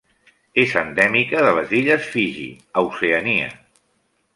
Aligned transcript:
És 0.63 0.73
endèmica 0.81 1.43
de 1.49 1.53
les 1.59 1.75
illes 1.83 2.11
Fiji, 2.17 2.49
a 2.83 2.89
Oceania. 2.91 3.57